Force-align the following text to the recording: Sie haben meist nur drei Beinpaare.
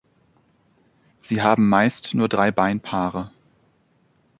Sie 1.19 1.43
haben 1.43 1.69
meist 1.69 2.15
nur 2.15 2.27
drei 2.27 2.49
Beinpaare. 2.49 3.31